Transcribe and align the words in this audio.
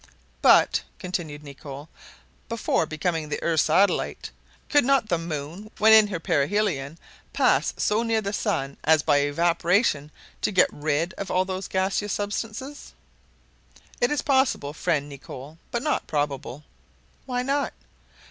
"But," 0.41 0.81
continued 0.97 1.43
Nicholl, 1.43 1.87
"Before 2.49 2.87
becoming 2.87 3.29
the 3.29 3.39
earth's 3.43 3.61
satellite, 3.65 4.31
could 4.67 4.83
not 4.83 5.09
the 5.09 5.19
moon, 5.19 5.69
when 5.77 5.93
in 5.93 6.07
her 6.07 6.19
perihelion, 6.19 6.97
pass 7.33 7.75
so 7.77 8.01
near 8.01 8.19
the 8.19 8.33
sun 8.33 8.77
as 8.83 9.03
by 9.03 9.17
evaporation 9.19 10.09
to 10.41 10.51
get 10.51 10.73
rid 10.73 11.13
of 11.19 11.29
all 11.29 11.45
those 11.45 11.67
gaseous 11.67 12.13
substances?" 12.13 12.93
"It 14.01 14.09
is 14.09 14.23
possible, 14.23 14.73
friend 14.73 15.07
Nicholl, 15.07 15.59
but 15.69 15.83
not 15.83 16.07
probable." 16.07 16.63
"Why 17.27 17.43
not?" 17.43 17.71